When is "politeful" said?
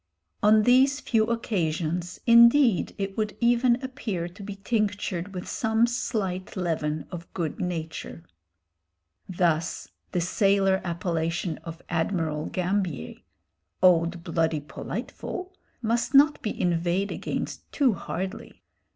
14.61-15.53